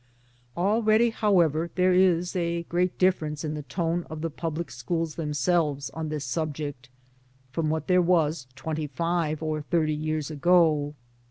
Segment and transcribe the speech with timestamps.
[0.57, 5.13] Already however there is a great differ ence in the tone of the public schools
[5.13, 6.89] themselves on this subject,
[7.51, 10.95] from what there was twenty five or thirty years ago.